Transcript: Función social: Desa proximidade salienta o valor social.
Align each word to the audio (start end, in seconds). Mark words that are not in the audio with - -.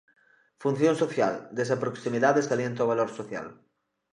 Función 0.63 0.95
social: 1.03 1.33
Desa 1.55 1.79
proximidade 1.83 2.45
salienta 2.49 2.85
o 2.85 2.89
valor 2.91 3.09
social. 3.19 3.47